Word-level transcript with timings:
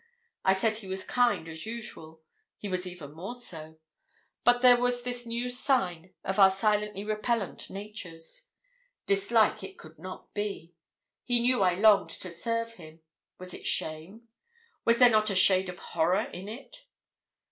I 0.43 0.53
said 0.53 0.77
he 0.77 0.87
was 0.87 1.03
kind 1.03 1.47
as 1.47 1.67
usual. 1.67 2.23
He 2.57 2.67
was 2.67 2.87
even 2.87 3.11
more 3.11 3.35
so. 3.35 3.77
But 4.43 4.61
there 4.63 4.77
was 4.81 5.03
this 5.03 5.27
new 5.27 5.47
sign 5.47 6.15
of 6.23 6.39
our 6.39 6.49
silently 6.49 7.03
repellant 7.05 7.69
natures. 7.69 8.47
Dislike 9.05 9.63
it 9.63 9.77
could 9.77 9.99
not 9.99 10.33
be. 10.33 10.73
He 11.23 11.39
knew 11.39 11.61
I 11.61 11.75
longed 11.75 12.09
to 12.09 12.31
serve 12.31 12.73
him. 12.73 13.01
Was 13.37 13.53
it 13.53 13.67
shame? 13.67 14.27
Was 14.85 14.97
there 14.97 15.07
not 15.11 15.29
a 15.29 15.35
shade 15.35 15.69
of 15.69 15.77
horror 15.77 16.23
in 16.31 16.47
it? 16.49 16.77